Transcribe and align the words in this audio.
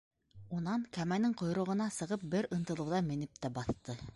Унан, 0.59 0.85
кәмәнең 0.97 1.35
ҡойроғона 1.41 1.89
сығып, 1.99 2.25
бер 2.33 2.49
ынтылыуҙа 2.59 3.03
менеп 3.11 3.41
тә 3.45 3.53
баҫты. 3.59 4.01